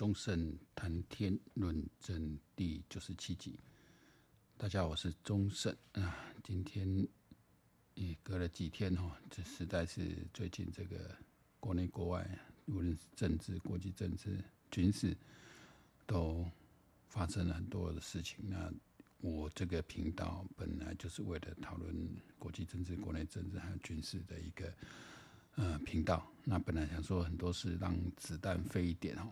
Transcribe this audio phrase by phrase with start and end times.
[0.00, 3.60] 中盛谈天论政第九十七集。
[4.56, 6.16] 大家好，我是忠胜啊。
[6.42, 7.06] 今天
[7.92, 11.14] 也隔了几天哈，这实在是最近这个
[11.60, 12.26] 国内国外，
[12.64, 15.14] 无论是政治、国际政治、军事，
[16.06, 16.50] 都
[17.10, 18.38] 发生了很多的事情。
[18.48, 18.72] 那
[19.18, 21.94] 我这个频道本来就是为了讨论
[22.38, 24.72] 国际政治、国内政治还有军事的一个。
[25.56, 29.28] 呃，频道那本来想说很多事让子弹飞一点哦，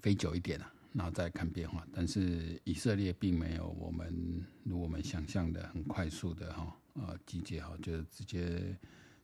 [0.00, 1.86] 飞久一点啊，然后再看变化。
[1.92, 8.76] 但是以色列并没有我们如我们想象的很快速的哈呃集结哈，就直接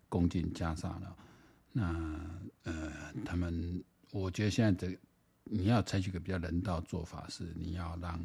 [0.09, 1.17] 攻进加沙了。
[1.73, 2.21] 那
[2.65, 2.93] 呃，
[3.25, 3.83] 他们
[4.13, 4.99] 我觉得现在这
[5.45, 8.21] 你要采取一个比较人道做法是，你要让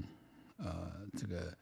[0.57, 1.57] 呃这个。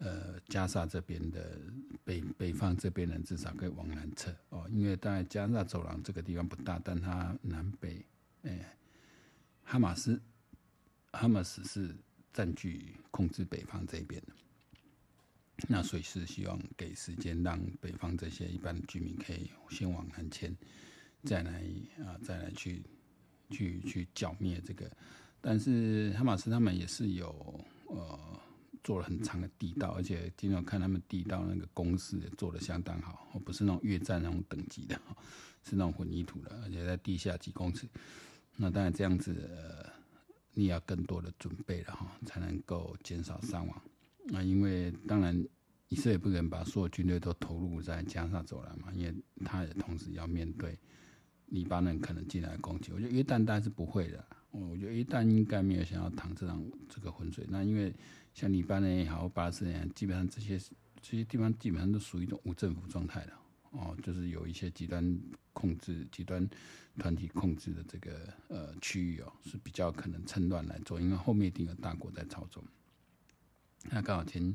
[0.00, 1.58] 呃，加沙这边的
[2.04, 8.06] 北北方这边人至少可以往南撤哦，因为大概加沙走廊这个地方不大，但它南北，
[8.44, 8.76] 哎、
[9.70, 10.18] 哈马斯
[11.12, 11.94] 哈马斯是
[12.32, 14.32] 占据控制北方这边的，
[15.68, 20.56] 那所以是希望给时间让北方这些一般居民可以先往南迁，
[21.22, 21.62] 再来
[21.98, 22.82] 啊，再来去
[23.50, 24.90] 去去剿灭这个，
[25.42, 28.18] 但是哈马斯他们也是有呃。
[28.84, 34.98] 做了很长的地道，而且经常看他们地道那个工事做得相当好，不是那种越战那种等级的，
[35.62, 37.86] 是那种混凝土的，而且在地下几公尺。
[38.60, 39.88] 那当然这样子，呃，
[40.52, 43.82] 你要更多的准备了哈，才能够减少伤亡。
[44.26, 45.46] 那因为当然
[45.88, 50.76] 以色列不可能把所有军队都投入在加沙走廊嘛，因为他也同时要面对
[51.46, 52.92] 黎巴嫩可能进来的攻击。
[52.92, 57.46] 我觉得约旦当然是不会的，我我觉得约旦应该没有想要淌这场这个浑水。
[57.48, 57.94] 那因为。
[58.34, 60.56] 像黎巴嫩也好，巴勒斯坦，基本上这些
[61.00, 63.32] 这些地方基本上都属于一种无政府状态的
[63.72, 65.18] 哦，就是有一些极端
[65.52, 66.48] 控制、极端
[66.98, 72.62] 团体控制的这个呃区域哦，是比较可能趁乱来做，因为后面一定有大国在操纵。
[73.90, 74.54] 那刚好前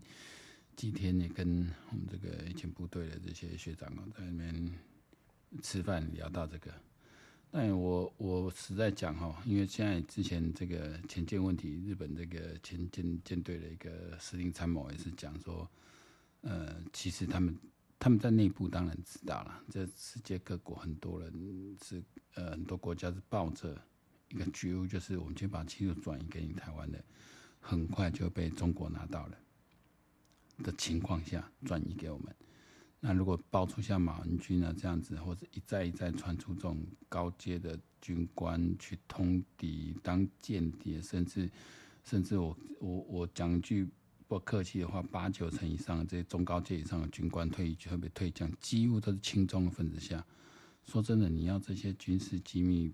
[0.75, 4.71] 几天也跟我们这个以前部队的这些学长哦，在那边
[5.61, 6.73] 吃饭聊到这个。
[7.51, 15.69] 但我我实在讲哈，因为现在之前这个潜舰问题，日本这个潜舰舰队的一个司令参谋也是讲说，
[16.41, 17.55] 呃，其实他们
[18.03, 22.03] 他们在内部当然知道了，这世界各国很多人是
[22.35, 23.81] 呃很多国家是抱着
[24.27, 27.01] 一个觉悟，就是我们先把技术转移给你台湾的，
[27.61, 29.37] 很快就被中国拿到了
[30.63, 32.35] 的情况下转移给我们。
[32.99, 41.49] 那如果爆出像马文君啊这样子，或者一再一再传出这种高阶的军官去通敌当间谍，甚至
[42.03, 43.87] 甚至我我我讲一句
[44.33, 50.25] 如果客气的话，八九成以上这些中高阶以上的军官退役，特别退将，几乎都是轻装的分子下。
[50.87, 52.91] 说真的，你要这些军事机密，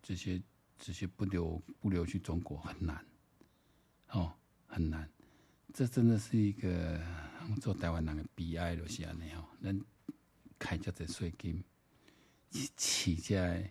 [0.00, 0.40] 这些
[0.78, 3.04] 这些不留不留去中国很难，
[4.10, 4.32] 哦，
[4.68, 5.10] 很难。
[5.74, 7.00] 这真的是一个。
[7.60, 9.80] 做台湾人的悲哀就是安尼哦，咱
[10.60, 11.64] 开这些税金，
[12.76, 13.68] 起在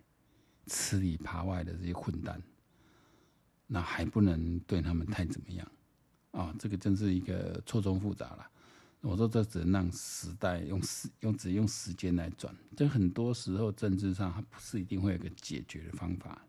[0.65, 2.41] 吃里扒外的这些混蛋，
[3.65, 5.71] 那还不能对他们太怎么样
[6.37, 6.55] 啊？
[6.59, 8.47] 这个真是一个错综复杂了。
[9.01, 16.41] 我说这只能让时代用时用只用时间来转，这很多时候政治上它不是一定会有个解决的方法。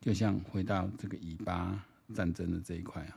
[0.00, 1.84] 就像回到这个以巴
[2.14, 3.16] 战争的这一块啊，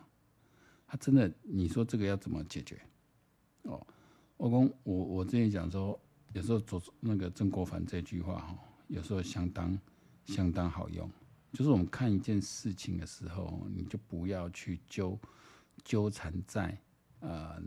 [0.87, 2.79] 他真的你说这个要怎么解决？
[3.63, 3.85] 哦，
[4.37, 5.97] 我讲我我之前讲说，
[6.33, 8.57] 有时候左那个曾国藩这句话哈，
[8.87, 9.79] 有时候相当
[10.25, 11.09] 相当好用。
[11.53, 15.17] 就是我们看一件事情的时候，你就不要去揪
[15.83, 16.77] 纠缠在
[17.19, 17.61] 呃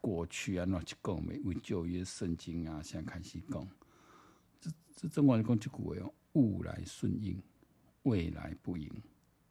[0.00, 3.68] 过去啊，那去讲没为旧约圣经啊，现在开始讲。
[4.60, 7.42] 这这中国人讲这句话哦，物来顺应，
[8.02, 8.90] 未来不迎，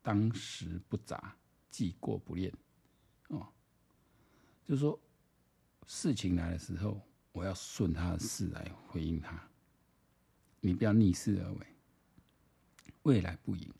[0.02, 1.36] 当时不杂，
[1.70, 2.52] 记过不恋。
[3.30, 3.48] 哦，
[4.64, 5.00] 就是说。
[5.88, 7.00] 事情来的时候，
[7.32, 9.40] 我要顺他的势来回应他。
[10.60, 11.68] 你不要逆势而为，
[13.04, 13.72] 未来不迎，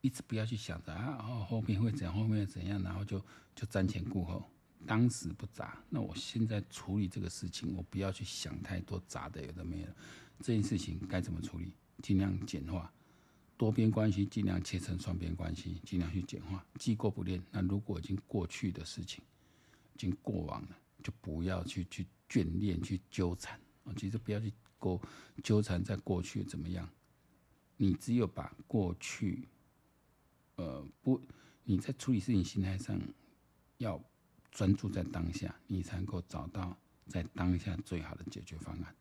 [0.00, 3.18] 一直不要去想着啊，哦，后面会怎样，后面会怎样，然后就
[3.54, 4.50] 就瞻前顾后，
[4.86, 5.82] 当时不砸。
[5.88, 9.94] 那我现在处理这个事情，我不要去想太多砸的，有的没的。
[10.40, 11.74] 这件事情该怎么处理？
[12.02, 12.92] 尽量简化，
[13.56, 17.42] 多边关系尽量切成双边关系，尽量去简化，既过不恋。
[17.50, 19.22] 那如果已经过去的事情，
[19.94, 20.76] 已经过往了。
[21.02, 23.58] 就不要去去眷恋、去纠缠！
[23.96, 25.00] 其实不要去过
[25.42, 26.86] 纠缠在过去怎么样。
[27.78, 29.48] 你只有把过去，
[30.60, 31.18] 呃，不，
[31.64, 33.00] 你在处理事情心态上
[33.78, 33.98] 要
[34.50, 36.76] 专注在当下，你才能够找到
[37.06, 38.94] 在当下最好的解决方案。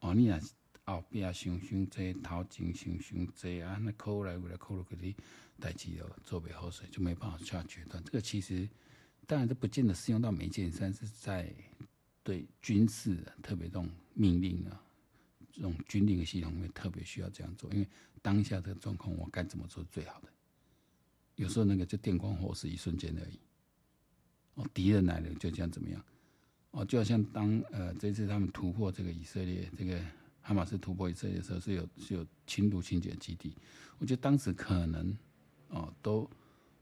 [0.00, 0.38] 哦，你俩
[0.84, 5.16] 后壁想想这头前想想这啊，那扣来来扣去的
[5.58, 8.02] 代志哦，做不好势，就没办法下决断。
[8.04, 8.68] 这个其实
[9.26, 11.50] 当然这不见得适用到每件事，但是在
[12.22, 14.84] 对军事特别这种命令啊，
[15.50, 17.88] 这种军令的系统里面特别需要这样做，因为
[18.20, 20.28] 当下这个状况我该怎么做是最好的。
[21.36, 23.38] 有时候那个就电光火石一瞬间而已。
[24.54, 26.04] 哦，敌人来了就这样怎么样？
[26.72, 30.00] 哦，就好像当呃这次他们突破这个以色列，这个
[30.42, 33.54] 哈马斯突破以色列的时候，是有是有轻度清洁基地。
[33.98, 35.16] 我觉得当时可能
[35.68, 36.28] 哦都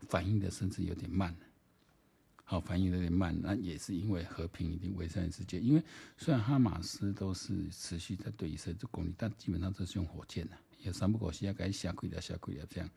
[0.08, 1.36] 反应的甚至有点慢，
[2.44, 5.60] 好、反应有点慢，那也是因为和平已经维持世界。
[5.60, 5.82] 因为
[6.16, 12.90] 虽然哈马斯都是持续在对以色列做攻击，但基本上都是用火箭的，也三不狗西要该下跪的下跪的这样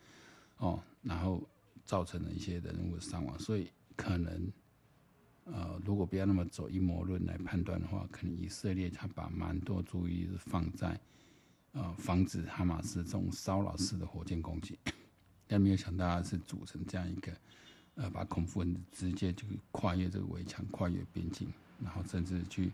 [0.58, 1.42] 哦，然后
[1.86, 4.52] 造成了一些人物伤亡，所以可能。
[5.46, 10.98] 呃，如果不要那么走阴谋论来判断的话，可能以色列他把蛮多注意力放在
[11.74, 14.80] 呃防止哈马斯这种骚扰式的火箭攻击，
[15.46, 17.34] 但没有想到他是组成这样一个
[17.96, 21.52] 呃把恐怖分子直接就跨越这个围墙，跨越边境，
[21.84, 22.72] 然后甚至去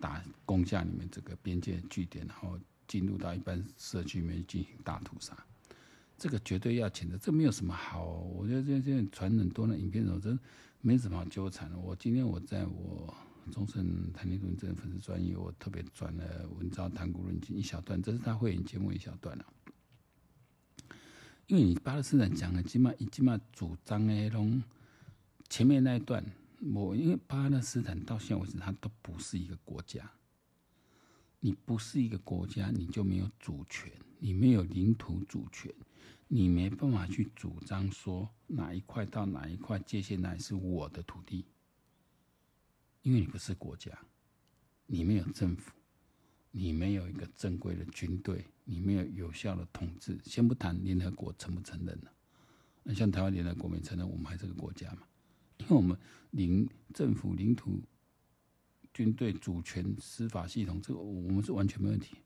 [0.00, 2.56] 打攻下你们这个边界据点，然后
[2.86, 5.36] 进入到一般社区里面进行大屠杀，
[6.16, 10.38] 这个绝对要谴责，这没有什么好，我觉得这这传很多的影片，我真。
[10.86, 11.78] 没什么好纠缠的。
[11.78, 13.16] 我今天我在我
[13.50, 19.46] 忠胜谈天论政粉丝专页，我特别转了文章谈古论今一小段，这是他会员节目一小段了。
[21.46, 24.62] 因为你巴勒斯坦讲的起码起码主张的拢
[25.48, 26.22] 前面那一段，
[26.74, 30.10] 我因为巴勒斯坦到现在为止，它都不是一个国家。
[31.40, 33.90] 你不是一个国家，你就没有主权，
[34.24, 35.70] 你没有领土主权。
[36.28, 41.44] 你没办法去主张说哪一块到哪一块界限，哪是我的土地，
[43.02, 43.96] 因为你不是国家，
[44.86, 45.70] 你没有政府，
[46.50, 50.18] 你没有一个正规的军队，你没有有效的统治。
[50.24, 52.10] 先不谈联合国承不承认了，
[52.82, 55.02] 那像台湾联合国没承认，我们还是个国家嘛？
[55.58, 55.96] 因为我们
[56.30, 57.78] 领政府、领土、
[58.94, 62.16] 军队、主权、司法系统，这个我们是完全没问题。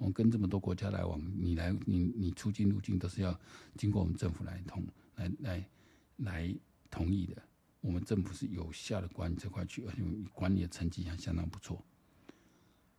[0.00, 3.38] 我们跟这么多国家来往，你来你你出境入境都是要
[3.76, 4.82] 经过我们政府来同
[5.16, 5.68] 来来
[6.16, 6.54] 来
[6.90, 7.36] 同意的。
[7.82, 10.02] 我们政府是有效的管理这块区，而且
[10.32, 11.84] 管理的成绩还相当不错。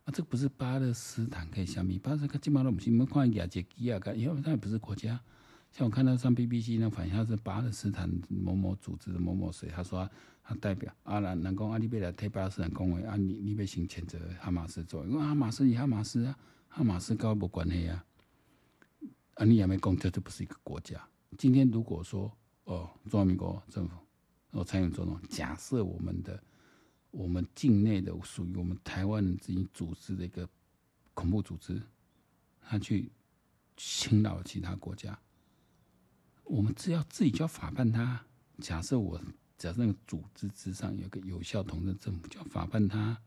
[0.04, 2.92] 啊，这不是巴勒斯坦可以相比，巴勒斯坦基本上都不行。
[2.94, 5.20] 我们看亚杰基亚，因为它也不是国家。
[5.72, 10.08] 像我看到上 BBC 那反映，他是巴勒斯坦某某组织的某某谁，他说
[10.44, 16.38] 他，代表阿兰南宫阿利贝来替巴勒斯坦恭维，啊，你你被行谴责哈马斯做，因为哈马斯以哈马斯啊。
[16.74, 18.02] 哈马斯跟我没关系啊！
[19.34, 21.06] 啊，你也没讲，这就不是一个国家。
[21.36, 22.34] 今天如果说
[22.64, 23.94] 哦，中华民国政府
[24.52, 26.42] 哦参与这种假设，我们的
[27.10, 30.48] 我们境内的属于我们台湾人自己组织的一个
[31.12, 31.78] 恐怖组织，
[32.62, 33.12] 他去
[33.76, 35.18] 侵扰其他国家，
[36.44, 38.24] 我们只要自己就要法办他。
[38.62, 39.20] 假设我
[39.58, 43.20] 假设那个组织之上有个有效统治政府，就要法办他。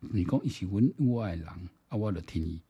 [0.00, 2.62] 你讲一起问外郎我的听你。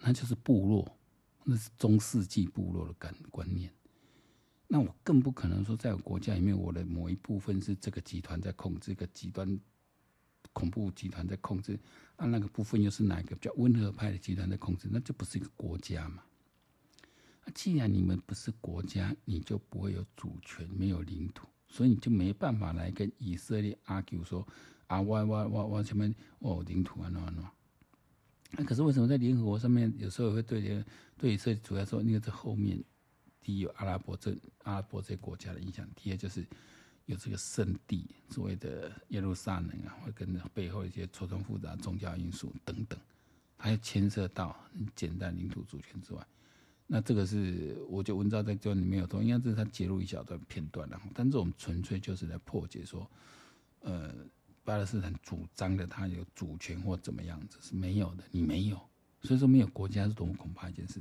[0.00, 0.96] 那就是部落，
[1.44, 3.68] 那是中世纪部落的感观念。
[4.68, 9.58] 那我更不可能说，在我国家里面，我的某一部分是这个集团在控制，一个极端
[10.52, 11.76] 恐怖集团在控制，
[12.16, 14.88] 啊，那个部分又是哪一个比较温和派的集团在控制？
[14.90, 16.22] 那就不是一个国家嘛。
[17.44, 24.46] 那既然你们不是国家，你就不会有主权，没有领土，所以你就没办法来跟以色列 argue 说
[24.86, 27.50] 啊，我我我我前面我有领土啊，那那。
[28.50, 30.84] 那可是为什么在联合国上面有时候会对联
[31.18, 32.82] 对以色列主要说，那个这后面
[33.42, 36.46] 第一有阿拉伯这阿拉伯这些国家的影响，第二就是
[37.04, 42.98] 有这个圣地所谓的耶路撒冷啊，会跟背后一些错综复杂宗教因素等等，
[43.58, 46.26] 还牵涉到很简单领土主权之外，
[46.86, 53.10] 那这个是我觉得文章在这里没有说，应该这是他截录一小段片段，然后，但是我们纯粹就是在破解说，
[53.80, 54.14] 呃。
[54.68, 58.78] 巴勒斯坦主张的他有主权或怎么样子是没有的，你没有，
[59.22, 61.00] 所以说没有国家是多么恐怕一件事。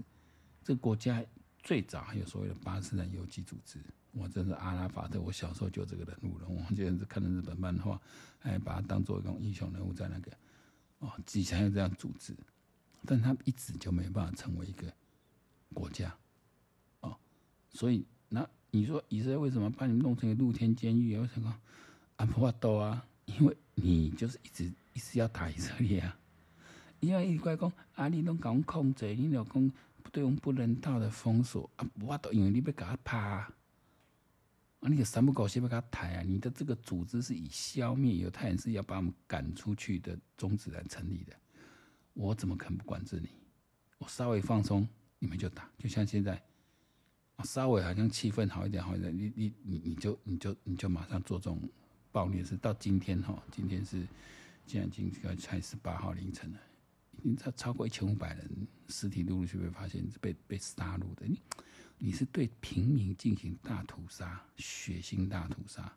[0.64, 1.22] 这个国家
[1.62, 3.78] 最早还有所谓的巴勒斯坦游击组织，
[4.14, 8.00] 我真是阿拉法特，我小时候就这个人物了，我记得是看的日本漫画，
[8.40, 10.32] 还把他当做一种英雄人物在那个
[11.00, 12.34] 哦，以前有这样组织，
[13.06, 14.90] 但他一直就没办法成为一个
[15.74, 16.16] 国家
[17.02, 17.18] 哦，
[17.70, 21.18] 所以那你说以色列为什么把你们弄成一个露天监狱？
[21.18, 21.54] 为什么？
[22.16, 23.06] 安普瓦多啊？
[23.28, 26.18] 因为你就是一直一直要打以色列啊，
[27.00, 29.72] 因为一直怪讲啊，你拢讲控制，你老公
[30.12, 33.18] 对我们不人道的封锁啊，我都因为你要给他拍。
[33.18, 33.50] 啊，
[34.82, 41.34] 你个三不狗先要给他抬啊，你的这个组织是以消灭犹太人是要把我们赶出去的宗旨来成立的，
[42.14, 43.30] 我怎么可能不管制你？
[43.98, 44.88] 我稍微放松，
[45.20, 46.42] 你们就打，就像现在，
[47.44, 51.60] 稍微好像气氛好一点，好一点，你你你你就你就你就马上做这种
[52.12, 52.58] 暴力是。
[52.58, 54.06] 到今天哈，今天是
[54.66, 56.60] 现在已经才十八号凌晨了，
[57.20, 61.26] 已经超超过一千五百人尸体陆陆续续发现被被杀戮的。
[61.26, 61.40] 你
[61.98, 65.92] 你是对平民进行大屠杀，血腥大屠杀，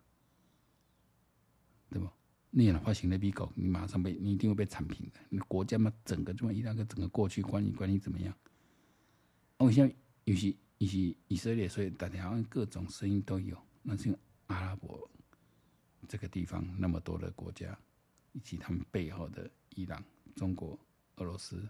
[1.89, 2.09] 对不？
[2.49, 5.19] 你的话行了比狗，你马上被你一定会被铲平的。
[5.29, 8.35] 你国家嘛，整个这么一两个整个过去管理管理怎么样？
[9.57, 13.57] 我现在有些有些以色列，所以大家好像各种声音都有。
[13.83, 14.13] 那像
[14.47, 15.09] 阿拉伯
[16.07, 17.77] 这个地方那么多的国家，
[18.33, 20.03] 以及他们背后的伊朗、
[20.35, 20.79] 中国、
[21.15, 21.67] 俄罗斯，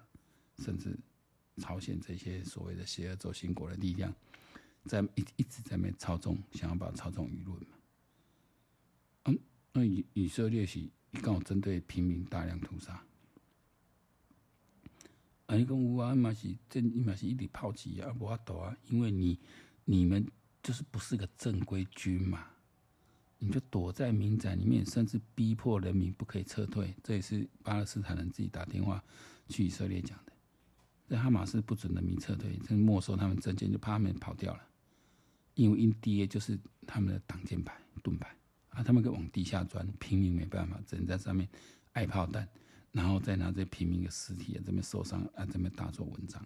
[0.57, 0.97] 甚至
[1.57, 4.13] 朝鲜这些所谓的邪恶轴心国的力量，
[4.85, 7.77] 在一一直在那操纵，想要把操纵舆论嘛。
[9.25, 9.39] 嗯。
[9.73, 10.85] 那以以色列是
[11.21, 13.01] 刚好针对平民大量屠杀，
[15.45, 19.39] 啊，你讲乌啊嘛是这嘛是一直炮击啊，无法度啊，因为你
[19.85, 20.29] 你们
[20.61, 22.49] 就是不是个正规军嘛，
[23.43, 29.03] 你就躲在民宅里面，甚至逼迫人民不可以撤退，这也是巴勒斯坦人自己打电话
[29.49, 30.31] 去以色列讲的。
[31.09, 34.61] 这哈马斯不准人民撤退，这没收他们证件，就怕他们跑掉了，
[35.55, 38.29] 因为 IDF 就是他们的挡箭牌、盾牌。
[38.69, 41.49] 啊，他们可以往地下钻，平民没办法，只能在上面
[41.91, 42.47] 挨炮弹，
[42.93, 46.41] 然后再拿这平民的尸体啊，这边受伤啊，这边大做文章。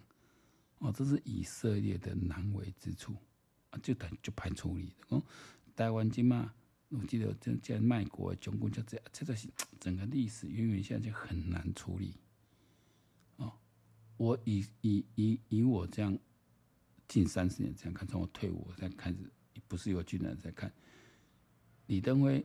[0.78, 3.14] 哦，这是以色列的难为之处
[3.70, 4.92] 啊，就等就排处理。
[5.10, 5.22] 哦，
[5.76, 6.52] 台湾金嘛，
[6.88, 9.34] 我记得这这卖国总共就这样，这个
[9.80, 12.14] 整个历史渊源，现在就很难处理。
[13.36, 13.52] 哦，
[14.16, 16.16] 我以以以以我这样
[17.08, 19.18] 近三十年这样看，从我退伍我才开始，
[19.66, 20.72] 不是有军人在看。
[21.86, 22.44] 李登辉，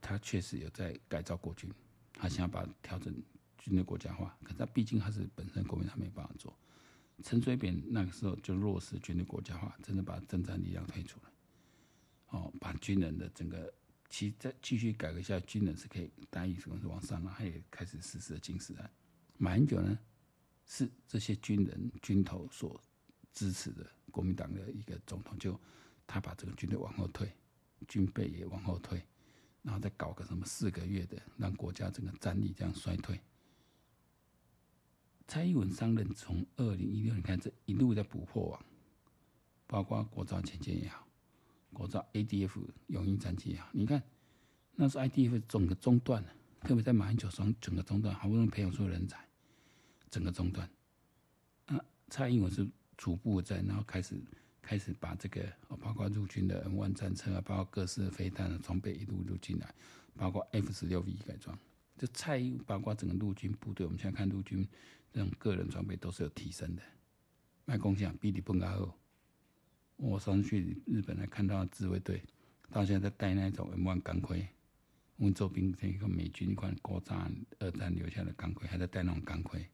[0.00, 1.70] 他确实有在改造国军，
[2.12, 3.14] 他想要把调整
[3.56, 6.54] 军队国家化，可是他毕竟他是本身国民，他没办法做。
[7.22, 11.30] 陈水扁那个时候就落实军队国家化，真的把政战力量推出来，
[12.32, 13.72] 哦，把军人的整个，
[14.10, 18.90] 其再继续改革下，军人是可以待遇可能是往上了，他也开始实施了金石案。
[19.38, 19.98] 马英九呢，
[20.66, 22.78] 是这些军人军头所
[23.32, 25.58] 支持的国民党的一个总统，就
[26.06, 27.32] 他把这个军队往后退。
[27.88, 29.02] 军备也往后退，
[29.60, 33.20] 然后再搞个什么四个月的，让国家整个战力这样衰退。
[35.26, 38.64] 蔡英文上任从二零一六年开始，一路在补破网，
[39.66, 41.04] 包括国造潜舰也好，
[41.72, 44.02] 国造 ADF 永鹰战机啊，你看
[44.74, 46.28] 那时候 IDF 整个中断了，
[46.62, 49.26] 特别在马英九双整个中断，好不容易培养出人才，
[50.10, 50.68] 整个中断。
[51.66, 54.16] 那，蔡英文是逐步在，然后开始。
[54.64, 55.44] 开始把这个，
[55.80, 59.74] 包括陆军的 N1 战车啊，包括各式的飞弹的装备一路路进来，
[60.14, 61.58] 包括 F 十六 V 改装，
[61.98, 64.64] 就蔡英文包括整个陆军部队，我们现在看陆军
[65.12, 66.82] 这种个人装备都是有提升的。
[67.64, 68.96] 卖贡献比日本还好。
[70.02, 72.20] 我上次去日本来看到自卫队，
[72.72, 74.44] 到现在在带那种 M1 钢盔，
[75.18, 79.64] 温州兵这个美军一款国产二战留下的钢盔，还在带那种钢盔。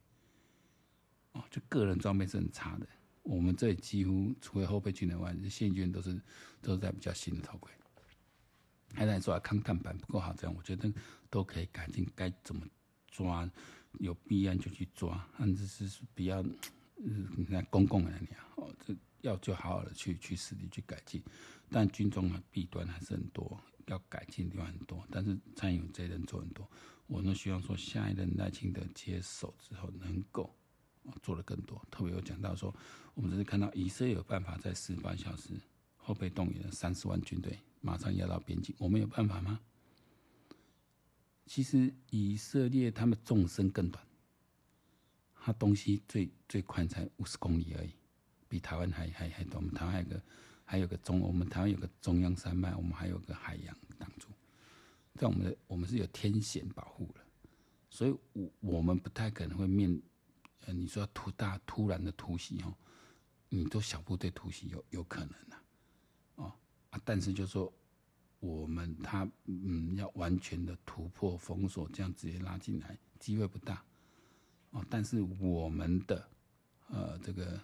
[1.32, 2.86] 哦，就个人装备是很差的。
[3.22, 6.20] 我们这里几乎除了后备军人外，现军人都是
[6.60, 7.72] 都是在比较新的头盔，
[8.92, 10.92] 还在说抗弹板不够好，这样我觉得
[11.30, 12.66] 都可以改进，该怎么
[13.06, 13.50] 抓，
[13.98, 16.44] 有必要就去抓，甚至是比较，
[17.36, 21.22] 你看公共的那样哦，这要就好好的去去实地去改进，
[21.70, 26.70] 但军中的弊端还是很多，要改进的地方很多，但是蔡英文这一任做很多，
[27.06, 30.54] 我呢希望说下一任赖清德接手之后能够。
[31.22, 32.74] 做的更多，特别有讲到说，
[33.14, 35.54] 我们只是看到以色列有办法在四十八小时
[35.96, 39.58] 后备动员了三十万军队，马上要到边境，我们有办法吗？
[41.46, 44.06] 其实以色列他们纵深更短，
[45.34, 47.94] 他东西最最宽才五十公里而已，
[48.48, 49.56] 比台湾还还还多。
[49.56, 50.22] 我们台湾还有个
[50.64, 54.28] 还有个中，我们台湾有个中央山脉，我们还有个海洋挡住，
[55.14, 57.20] 在我们的我们是有天险保护的，
[57.90, 60.00] 所以我我们不太可能会面。
[60.66, 62.74] 呃，你说突大突然的突袭哦，
[63.48, 65.56] 你都小部队突袭有有可能呐，
[66.34, 66.52] 哦
[66.90, 67.72] 啊，但是就说
[68.38, 73.82] 我们他嗯要完全的突破封锁，这样直接拉进来机会不大，
[74.72, 76.28] 哦，但是我们的
[76.88, 77.58] 呃这个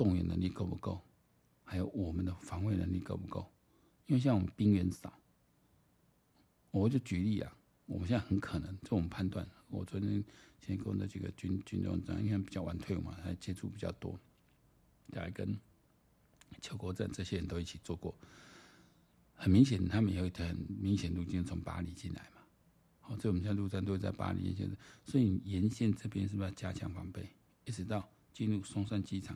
[0.00, 0.98] 动员能力够不够？
[1.64, 3.52] 还有我们的防卫能力够不够？
[4.06, 5.12] 因为像我们兵源少，
[6.70, 7.54] 我就举例啊，
[7.84, 10.24] 我们现在很可能这种判断，我昨天。
[10.62, 14.20] 先跟那几个军军中长，因为比较晚退伍嘛，还接触比较多，
[15.10, 15.58] 再跟
[16.60, 18.14] 邱国正这些人都一起做过。
[19.32, 22.42] 很明显，他们有一条很明显路径从巴黎进来嘛。
[23.00, 27.26] 好，所以我们现在陆战队在八里，就是所以沿线这边是不是要加强防备？
[27.64, 29.34] 一直到进入松山机场，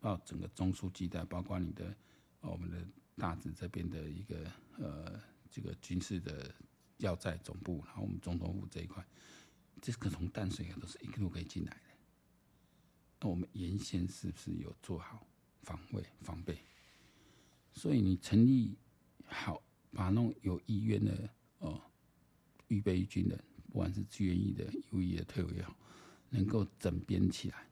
[0.00, 1.94] 到整个中枢地带，包括你的
[2.40, 2.86] 我们的
[3.16, 6.54] 大致这边的一个呃这个军事的
[6.98, 9.04] 要塞总部，然后我们总统府这一块，
[9.80, 11.80] 这个从淡水啊都是一路可以进来的。
[13.20, 15.26] 那我们沿线是不是有做好
[15.62, 16.58] 防卫防备？
[17.72, 18.76] 所以你成立
[19.24, 21.80] 好，把那种有意愿的哦，
[22.68, 25.76] 预备军人，不管是志愿役的、义务役的、退伍也好，
[26.30, 27.66] 能够整编起来，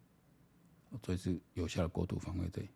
[1.03, 2.69] 所以是有效的国土防卫队。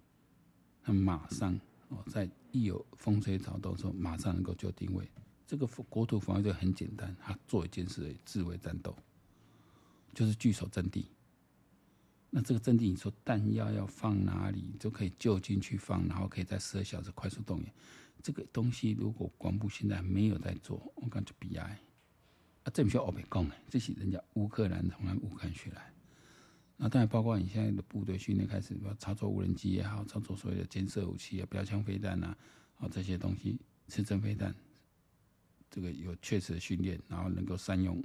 [0.82, 1.58] 他马上
[1.88, 5.06] 哦，在一有风吹草动的时候，马上能够就定位。
[5.46, 8.94] 这个国土防卫队很简单，他做一件事：自卫战斗，
[10.14, 11.06] 就是据守阵地。
[12.30, 17.72] 那这个阵地，你说弹药要放哪里，就可以就近去放，然后可以在十二小时快速动员。
[18.22, 21.78] 这个东西如果国防部现在没有在做，我感觉悲哀。
[22.64, 25.90] 啊，这不需要我们讲的，这是人家乌克兰从乌克兰学来。
[26.80, 32.38] 那当然包括你现在的部队训练开始，要操作无人机也好，操作所谓的肩射武器啊、标枪飞弹啊，
[32.78, 33.58] 啊这些东西，
[33.88, 34.54] 刺针飞弹，
[35.68, 38.00] 这个有确实的训练，然后能够善用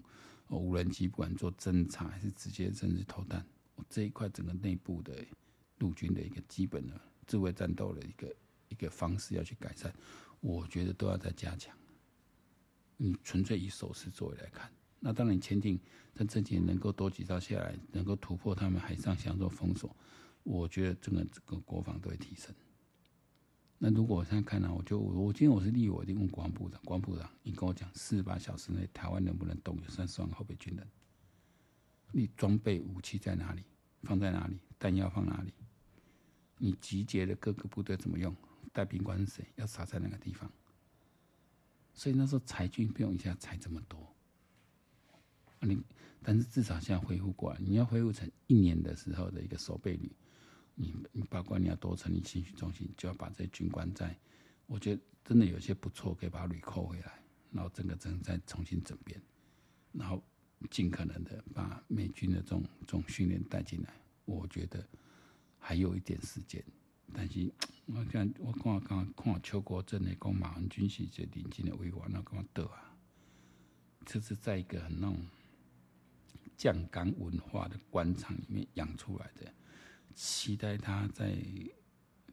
[0.48, 3.46] 哦无人机，不管做侦察还是直接甚至投弹。
[3.90, 5.24] 这一块整个内部的
[5.78, 8.36] 陆军的一个基本的自卫战斗的一个
[8.70, 9.94] 一个方式要去改善，
[10.42, 11.78] 我觉得都要再加强。
[12.98, 14.72] 你纯粹以手势作为来看，
[15.06, 15.78] 那当然潜艇
[16.16, 19.94] 在这几年能够多几艘下来，能够突破他们海上想做封锁，
[20.44, 22.56] 我觉得整个整个国防都会提升。
[23.78, 30.88] 那如果我现在看呢，我就我今天我是立委，我一定问国防部长，国防部长，你跟我讲四十八小时内台湾能不能动有三十万后备军人？
[32.14, 33.64] 你装备武器在哪里？
[34.04, 34.58] 放在哪里？
[34.80, 35.52] 弹药放哪里？
[36.60, 38.34] 你集结的各个部队怎么用？
[38.72, 39.46] 带兵官是谁？
[39.58, 40.50] 要撒在哪个地方？
[41.94, 44.13] 所以那时候裁军不用一下裁这么多。
[45.66, 45.82] 你
[46.22, 50.12] 但是至少现在恢复过来，你要恢复成一年的时候的一个守备旅，
[50.76, 54.16] 你你包括你要多成立新训中心，就要把这些军官在，
[54.68, 57.20] 我觉得真的有些不错，可以把旅扣回来，
[57.52, 59.22] 然后整个整再重新整编，
[59.92, 60.24] 然后。
[60.72, 64.82] 尽可能的把美军的这种这种训练带进来，我觉得
[65.60, 66.64] 还有一点时间。
[67.12, 67.52] 但是
[67.88, 72.96] 我看我刚刚看邱国正的讲马文军是这临近的委员，那跟我得啊？
[74.06, 75.18] 这是在一个很那种
[76.64, 79.54] 将岗文化的官场里面养出来的，
[80.16, 81.36] 期待他在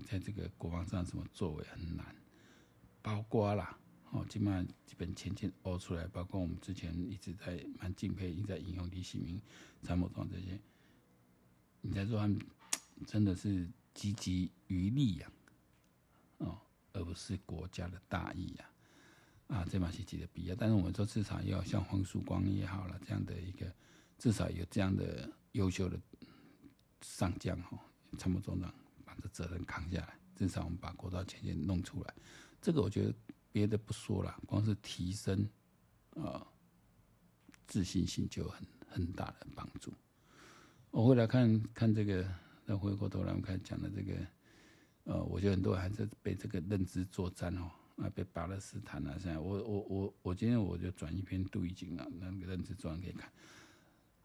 [0.06, 2.14] 在这个国防上什么作为很难，
[3.02, 3.76] 包括啦。
[4.12, 9.42] 哦，基本上基本前进凹出来，包括我们之前一直在蛮敬佩，一直在引用李喜明、
[9.82, 10.60] 参谋长这些，
[11.80, 12.38] 你在说他们
[13.04, 15.32] 真的是积极于利呀，
[16.38, 16.56] 哦，
[16.92, 18.70] 而不是国家的大义呀，
[19.48, 20.54] 啊，这蛮是值得必要。
[20.54, 23.74] 但是我们说至少要像黄曙光也好了，这样的一个
[24.20, 25.98] 至少有这样的优秀的
[27.00, 27.76] 上将哈，
[28.16, 28.72] 参谋总长
[29.04, 32.14] 把这责任扛下来，至少我们把国道前线弄出来，
[32.62, 33.12] 这个我觉得。
[33.52, 35.44] 别的不说了，光是提升
[36.14, 36.46] 啊、
[37.66, 39.92] 自信心就很很大的帮助。
[40.92, 42.24] 我回来看看这个，
[42.64, 44.14] 再回过头来我们看讲的这个，
[45.02, 53.28] 呃，我觉得很多人还是被这个认知作战哦，啊，被巴勒斯坦啊，现在我我我我今天我就转一篇杜奕瑾啊，那个认知作战可以看。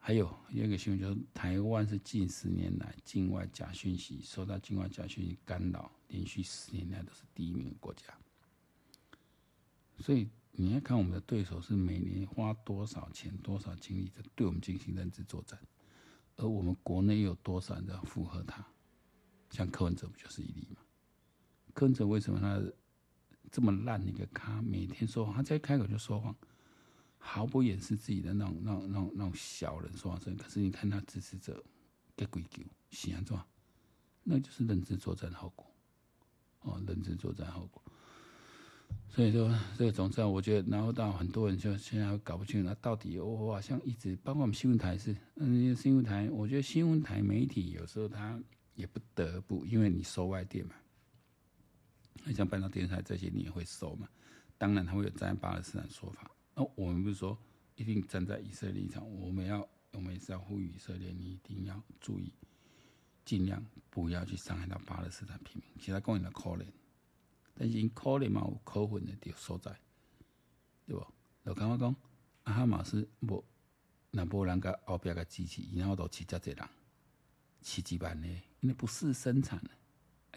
[0.06, 8.16] 还有一个新闻就是，台湾是近十年来境外假讯息受到境外假讯息干扰，连续十年来都是第一名的国家。
[9.98, 15.58] 所以你要看我们的对手是每年花多少钱、多少精力在对我们进行认知作战，
[16.36, 18.64] 而我们国内有多少人在附和他？
[19.50, 20.82] 像柯文哲不就是一例吗？
[21.74, 22.62] 柯文哲为什么他
[23.50, 26.32] 这么烂的一个咖，每天说谎，他在开口就说谎，
[27.26, 30.36] 毫不掩饰自己的那种、那种、那种、那种小人说话声。
[30.36, 31.62] 可是你看他支持者
[32.16, 33.44] 给鬼叫，喜欢做，
[34.22, 35.66] 那就是认知作战的后果。
[36.60, 37.82] 哦，认知作战后果。
[39.08, 48.40] 所以说，这个总之啊，我觉得，然后到很多人就现在搞不清楚，那到底我好像一直，包括我们新闻台是，嗯，新闻台，我觉得新闻台媒体有时候他
[48.74, 50.74] 也不得不，因为你收外电嘛，
[52.32, 54.08] 像半岛电视台这些你也会收嘛，
[54.58, 57.38] 当然他会有在巴勒斯坦说法，那我们不是说
[57.74, 62.32] 一定站在以色列立场，我们要，我们也是要呼吁以色列，你一定要注意，
[63.26, 66.64] 尽量不要去伤害到巴勒斯坦平民，其他公民的可怜。
[67.54, 69.78] 但是因可怜嘛有可恨的地所在，
[70.86, 71.06] 对不？
[71.44, 71.94] 就刚刚讲，
[72.44, 73.44] 阿哈马斯无，
[74.10, 76.68] 那无人甲后壁个支持，然后都起遮济人，
[77.60, 78.26] 起几万呢？
[78.60, 79.70] 因为不是生产的，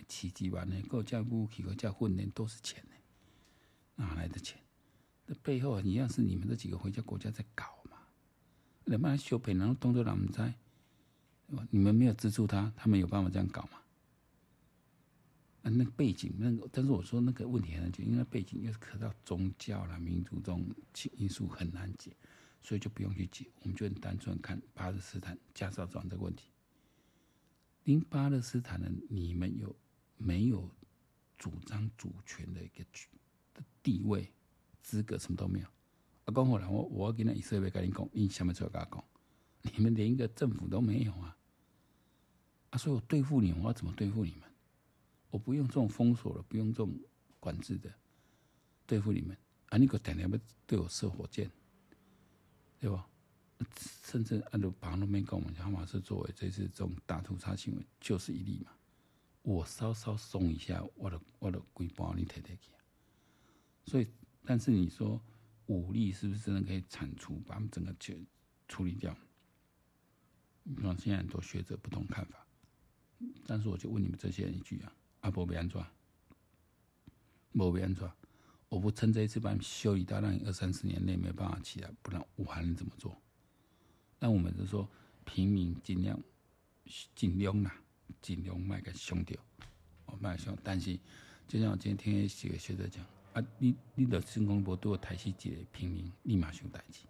[0.08, 0.82] 起几万呢？
[0.90, 2.96] 各家武器、各家训练都是钱呢，
[3.96, 4.60] 哪来的钱？
[5.30, 8.00] 这背后一样是你们这几个回家国家在搞嘛？
[8.86, 10.54] 你们来小骗人，当作人唔知，
[11.70, 13.78] 你们没有资助他，他们有办法这样搞吗？
[15.62, 20.66] 啊，那背景那个，但是我说那个问题很难解，因为背景又是刻到宗教啦、民族这种
[21.16, 22.12] 因素很难解，
[22.60, 23.46] 所以就不用去解。
[23.62, 26.46] 我们就很单纯看巴勒斯坦加沙走廊这个问题。
[27.84, 29.76] 因巴勒斯坦人，你们有
[30.18, 30.68] 没有
[31.38, 32.84] 主张主权的一个
[33.54, 34.28] 的地位
[34.82, 35.18] 资格？
[35.18, 35.66] 什么都没有。
[36.26, 39.04] 啊，讲好了，我我要跟那以色列跟你讲，你什么时候跟他讲？
[39.76, 41.38] 你们连一个政府都没有啊！
[42.70, 44.50] 啊，所以我对付你们，我要怎么对付你们？
[45.32, 46.98] 我不用这种封锁了，不用这种
[47.40, 47.92] 管制的
[48.88, 49.38] 对付你们。
[49.68, 51.52] 啊，你可天天要对我射火箭，
[52.80, 53.08] 对吧？
[54.04, 58.72] 甚至按照旁都没跟我们讲，哈马斯作为这次这种大屠杀行为，就是一例嘛。
[59.42, 62.72] 我稍稍松一下，我的我的规包你提提去。
[63.86, 64.08] 所以，
[64.50, 65.22] 但是你说
[65.68, 68.26] 武力是不是真的可以铲除，把他们整个全
[68.68, 69.16] 处理掉？
[70.64, 72.48] 你看现在很多学者不同看法，
[73.46, 75.80] 但是我就问你们这些人一句啊：阿伯别安怎？
[77.52, 78.12] 莫别安怎？
[78.70, 83.22] 我不趁这一次把你修理到让你二三十年内没办法起来，不然我还能怎么做？
[84.18, 84.90] 那我们就说
[85.26, 86.20] 平民尽量
[87.14, 87.80] 尽量啦，
[88.20, 89.38] 尽量卖个兄弟，
[90.08, 90.58] 哦卖兄。
[90.64, 91.00] 但是
[91.48, 93.06] 就像我今天听几个学者讲
[93.40, 97.02] 啊，你你的新公布对我台西几个平民立马熊代志，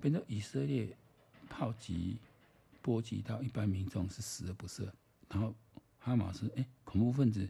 [0.00, 0.96] 变成以色列。
[1.48, 2.18] 炮击
[2.82, 4.90] 波及到一般民众是死而不赦，
[5.28, 5.54] 然后
[5.96, 7.48] 哈马斯哎恐怖分子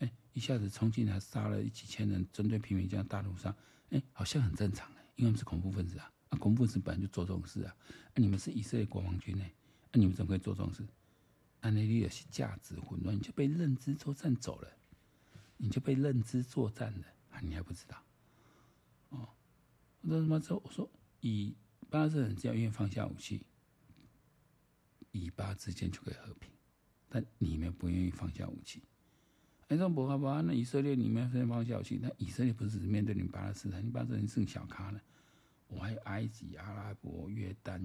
[0.00, 3.54] 哎一下子冲进来杀了几千人，针对平民这样大屠杀
[3.90, 7.74] 哎好像很正常哎，因为他们是恐怖分子啊啊恐怖分子本来就做这种事啊，
[8.12, 10.84] 啊你们是以色列国防军哎，啊你们怎么可以做这种事？
[11.60, 14.68] 安内利有些价值混乱，就被认知作战走了，
[15.58, 18.02] 你就被认知作战了啊你还不知道？
[19.10, 19.28] 哦，
[20.00, 20.90] 我说什么之后我说
[21.20, 21.54] 以。
[21.90, 23.46] 巴勒斯坦只要愿意放下武器，
[25.10, 26.52] 以巴之间就可以和平。
[27.08, 28.82] 但你们不愿意放下武器，
[29.68, 30.42] 哎，说不好吧？
[30.42, 35.00] 那以色列你们非要放下武器，那以色列不是只面对你们巴勒斯坦，你巴勒斯坦剩小咖了。
[35.68, 37.80] 我还有埃及、阿拉伯、约旦，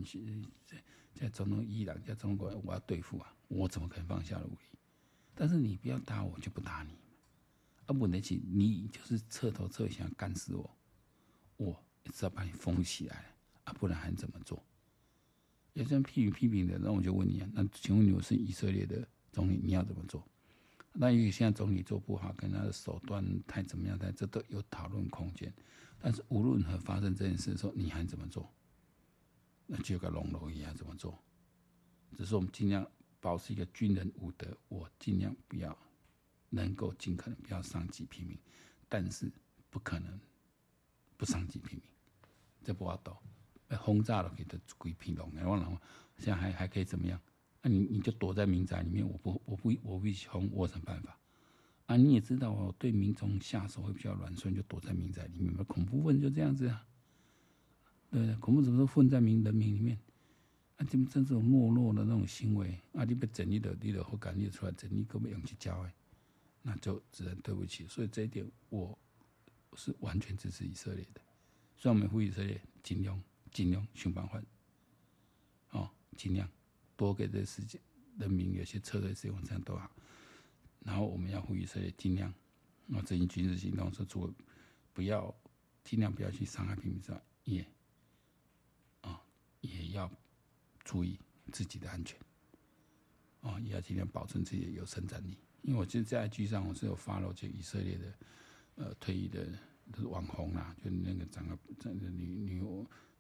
[0.65, 0.83] 在
[1.13, 3.33] 在中东伊朗，在中国，我要对付啊！
[3.47, 4.77] 我怎么可能放下武力？
[5.33, 6.91] 但是你不要打我，就不打你。
[7.85, 10.77] 啊，问题是，你就是彻头彻尾想干死我，
[11.57, 13.25] 我只要把你封起来。
[13.63, 14.61] 啊，不然还怎么做？
[15.71, 20.21] 有这样批评批评的，那我就问你啊，那请问你，我是以色列的总理，你要怎么做？
[20.91, 25.51] 那因为现在总理做不好，跟他的手段太怎么样，但这都有讨论空间。
[25.97, 28.51] 但是无论何发生这件事的时候，你还怎么做？
[29.65, 31.17] 那就跟龙楼一样怎么做？
[32.17, 32.85] 只是我们尽量
[33.21, 35.75] 保持一个军人武德，我尽量不要
[36.53, 38.37] 能够尽可能不要伤及平民，
[38.87, 39.31] 但是
[39.71, 40.19] 不可能
[41.17, 41.83] 不伤及平民，
[42.63, 43.17] 这不好懂。
[43.77, 45.43] 轰炸了，给他鬼平龙哎！
[45.43, 45.81] 忘了，
[46.17, 47.19] 现在还还可以怎么样？
[47.63, 51.17] 那、啊、你你就躲在民宅里面，我不我不我不轰，我有什么办法？
[51.87, 55.63] 啊，你也知道哦，对民众下手会比较软，所以你就躲在民宅里面嘛。
[55.63, 56.85] 恐怖分子就这样子啊，
[58.11, 58.35] 对对？
[58.35, 59.97] 恐怖怎么都混在民人民里面？
[60.77, 65.93] 啊，这么这种懦弱的那种行为啊，你被整理的，你的后感觉出来，整理根本用去教哎，
[66.63, 67.87] 那就只能对不起。
[67.87, 68.97] 所以这一点我
[69.75, 71.21] 是完全支持以色列的，
[71.77, 73.21] 虽然我们呼吁以色列尽量。
[73.53, 74.41] 尽量想办法，
[75.69, 76.49] 哦，尽量
[76.95, 77.79] 多给这世界
[78.17, 79.91] 人民有些策略使用，这样都好。
[80.79, 82.33] 然后我们要呼吁以色列尽量，
[82.91, 84.33] 啊，执行军事行动，说除了
[84.91, 85.31] 不要
[85.83, 87.63] 尽量不要去伤害平民之外，也
[89.01, 89.23] 啊、
[89.61, 90.11] 也要
[90.83, 91.19] 注意
[91.51, 92.19] 自己的安全，
[93.43, 95.37] 哦，也要尽量保存自己的有生产力。
[95.61, 98.13] 因为我其实在 IG 上我是有 follow 以色列的
[98.75, 99.47] 呃退役的
[99.93, 102.63] 都是网红啦，就那个长得长个女女。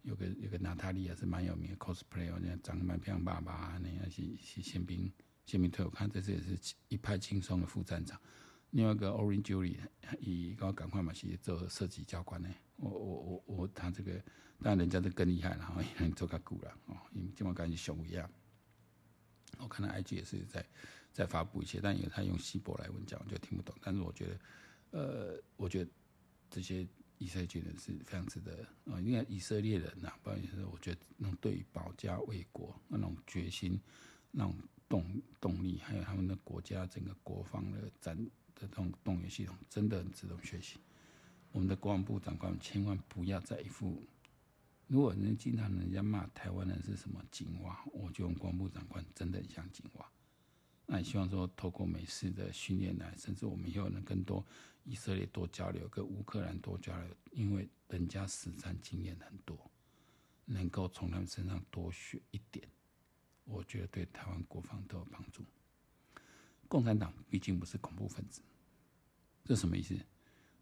[0.03, 5.09] 有个有个娜塔莉也是蛮有名的 cosplay，我觉得长得蛮漂亮，爸爸那样是是宪兵
[5.45, 8.19] 宪兵退伍，看这次也是一派轻松的副站长。
[8.71, 9.77] 另外一个 Orange Julie，
[10.19, 12.49] 以高赶快嘛去做设计教官呢。
[12.75, 14.21] 我我我我他这个
[14.59, 18.29] 当然人家就更厉害了哈，因为做个股了哦，因为今晚赶紧熊一样。
[19.59, 20.65] 我看到 IG 也是在
[21.11, 23.75] 在发布一些，但因为他用希伯来文讲，我就听不懂。
[23.81, 24.39] 但是我觉得，
[24.91, 25.89] 呃，我觉得
[26.49, 26.87] 这些。
[27.19, 28.99] 以色列军人是非常值得啊！
[28.99, 33.79] 因为以色列人呐，不好意思，我觉得那种对于保家卫国那种决心、
[34.29, 34.53] 那种
[34.89, 38.17] 动动力，还有他们的国家整个国防的战
[38.55, 40.79] 的这种动员系统，真的很值得学习。
[41.53, 44.03] 我们的国防部长官千万不要再一副，
[44.93, 50.07] 如果人经常人家骂台湾人是什么井蛙，我就用光部长官真的很像井蛙。
[50.85, 54.45] 那也希望说，透过美式的训练来，甚至我们以后能更多
[54.83, 59.57] 以色列多交流，跟乌克兰多交流，因为人家实战经验很多，
[60.45, 62.69] 能够从他们身上多学一点，
[63.45, 65.43] 我觉得对台湾国防都有帮助。
[66.67, 68.43] 共产党毕竟不是恐怖分子，
[69.43, 69.97] 这什么意思？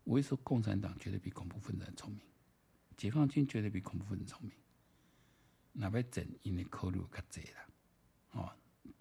[0.05, 2.21] 我一说共产党绝对比恐怖分子还聪明，
[3.01, 4.51] 解放军绝对比恐怖分子聪明。
[5.71, 7.65] 那边整因为考虑较济啦，
[8.33, 8.51] 哦，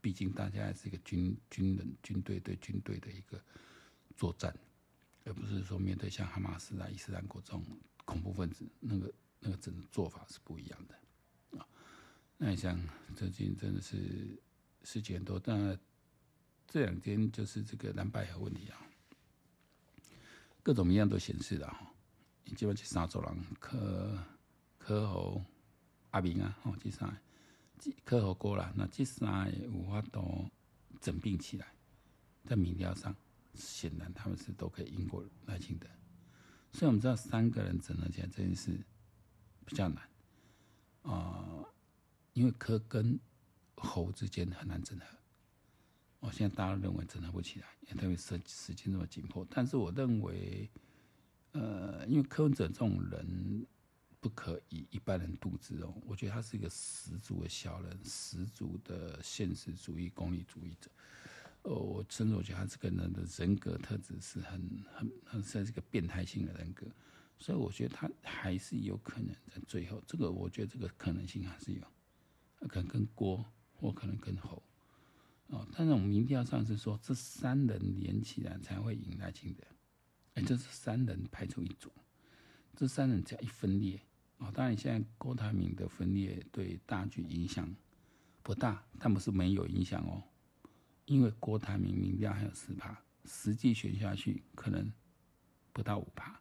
[0.01, 3.39] 毕竟大家还是一个军军人军队对军队的一个
[4.17, 4.57] 作战，
[5.27, 7.63] 而不是说面对像哈马斯啊、伊斯兰国这种
[8.07, 11.69] 恐怖分子，那个那个整个做法是不一样的啊。
[12.39, 12.81] 那你像
[13.15, 14.41] 最近真的是
[14.83, 15.79] 事情很多，但
[16.67, 18.81] 这两天就是这个蓝白合问题啊，
[20.63, 21.93] 各种民调都显示了哈，
[22.55, 24.19] 基本上三组人柯
[24.79, 25.43] 柯侯。
[26.11, 27.17] 阿明啊，吼，这三个
[28.05, 30.51] 柯侯过了，那这三个有法度
[31.01, 31.73] 整并起来，
[32.45, 33.15] 在民调上，
[33.55, 35.87] 显然他们是都可以赢过赖清德。
[36.73, 38.77] 所以我们知道三个人整合起来这件事
[39.65, 40.03] 比较难
[41.03, 41.65] 啊、
[42.33, 43.17] 因为柯跟
[43.77, 45.07] 侯之间很难整合。
[46.19, 49.47] 我现在大家认为整合不起来，也特别时时间这么紧迫。
[49.49, 50.69] 但是我认为，
[51.53, 53.67] 呃，因为柯文哲这种人。
[54.23, 60.91] 不可以一般人度之哦，我觉得他是一个十足的小人，十足的现实主义、功利主义者。
[61.63, 66.87] 哦，我甚至我觉得他这个人的人格特质是很、很、很算是个变态性的人格，
[67.39, 71.83] 所以我觉得他还是有可能在最后，这个我觉得这个可能性还是有，
[72.69, 74.63] 可能跟郭或可能跟侯
[75.47, 79.65] 哦，但是我们民调上是说这三人连起来才会赢赖清德，
[80.45, 81.91] 这是三人排除一组，
[82.77, 84.01] 这三人只要一分裂。
[84.39, 87.75] 哦，当然，现在郭台铭的分裂对大局影响
[88.43, 90.23] 不大，但不是没有影响哦。
[91.05, 94.91] 因为郭台铭民调还有十趴，实际选下去可能
[95.73, 96.41] 不到五趴，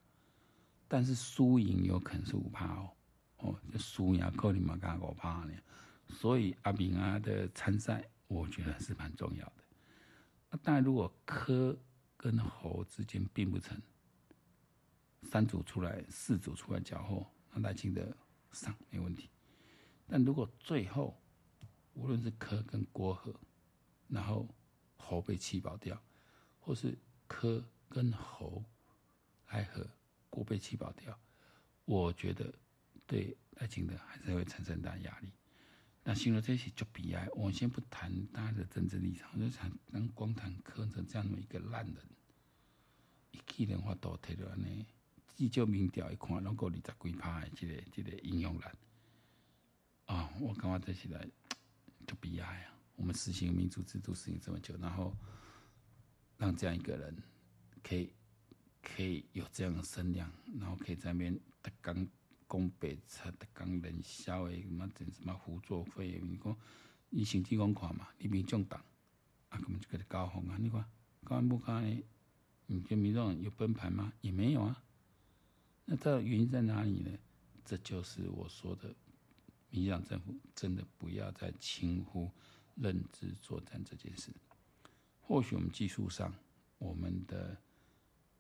[0.88, 2.90] 但是输赢有可能是五趴哦。
[3.40, 5.54] 哦，这输赢可能嘛刚五趴呢。
[6.08, 9.64] 所以阿明啊的参赛，我觉得是蛮重要的。
[10.50, 11.78] 那当然，如果柯
[12.16, 13.82] 跟侯之间并不成，
[15.24, 17.26] 三组出来，四组出来搅和。
[17.52, 18.16] 那赖清德
[18.52, 19.30] 上没问题，
[20.08, 21.20] 但如果最后
[21.94, 23.34] 无论是柯跟郭合，
[24.08, 24.48] 然后
[24.98, 26.00] 侯被弃保掉，
[26.60, 28.64] 或是柯跟侯
[29.50, 29.88] 来合，
[30.30, 31.20] 郭被弃保掉，
[31.86, 32.54] 我觉得
[33.08, 35.32] 对赖清德还是会产生很大压力。
[36.04, 41.96] 那形容这些就悲哀，我们先不谈大家的政治立场，我就谈能光谈柯文哲这样的一个烂人，
[43.32, 44.86] 一气人话都提了呢。
[45.40, 48.78] 依旧民调一看，拢够二十几趴的这个这个应用栏
[50.06, 51.26] 啊，我感觉这起来
[52.06, 52.76] 就悲哀啊！
[52.98, 55.16] 我们实行民主制度实行这么久，然后
[56.38, 57.16] 让这样一个人
[57.82, 58.12] 可以
[58.82, 62.06] 可以有这样的声量，然后可以在那边特刚
[62.46, 66.20] 攻北车、特刚人笑的，什么整什么胡作非为？
[66.20, 66.58] 你讲
[67.10, 68.84] 你成绩讲看嘛，你民众党
[69.48, 70.58] 啊，根本就给他搞红啊！
[70.60, 70.84] 你看
[71.24, 72.04] 高安不高安？
[72.66, 74.12] 你跟民众有崩盘吗？
[74.20, 74.84] 也没有啊。
[75.92, 77.10] 那这原因在哪里呢？
[77.66, 78.94] 这就是我说的，
[79.72, 82.30] 民进党政府真的不要再轻忽
[82.76, 84.32] 认知作战这件事。
[85.20, 86.32] 或许我们技术上，
[86.78, 87.58] 我们的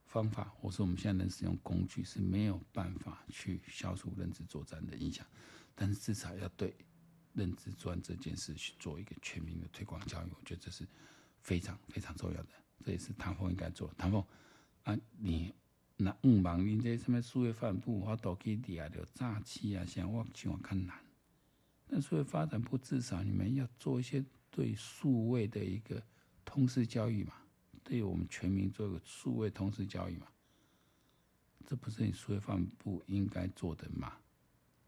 [0.05, 5.25] 方法，或是我们现在能使用工具是没有办法去消除认知作战的影响，
[5.73, 6.75] 但是至少要对
[7.33, 10.87] 认知作战这件事去做一个全民的推广教育，我觉得这是
[11.41, 12.49] 非常非常重要的。
[12.85, 13.91] 这也是唐凤应该做。
[13.97, 14.23] 唐凤
[14.83, 15.51] 啊，你。
[16.01, 20.97] 那五万人这什么数位发展部，我都去底下的诈欺啊，像我像我看难。
[21.89, 26.01] 那数位发展部至少你们要做一些对数位的一个
[26.45, 27.33] 通识教育嘛，
[27.83, 30.27] 对我们全民做一个数位通识教育嘛，
[31.65, 34.13] 这不是你数位发展部应该做的吗？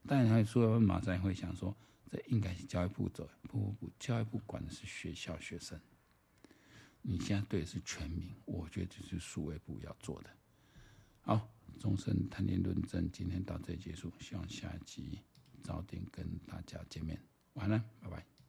[0.07, 1.75] 当然，还有数位发展部马上会想说，
[2.09, 5.77] 这应该是教育部做，不不不，教育部管的是学校学生，
[7.01, 10.29] 你现在对的是全民，我觉得这是数位部要做的。
[11.21, 14.11] 好，终身谈天论证，今天到这里结束。
[14.19, 15.19] 希望下一集
[15.63, 17.19] 早点跟大家见面。
[17.53, 18.31] 晚安，拜拜。